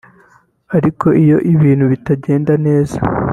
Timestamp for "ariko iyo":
0.77-1.37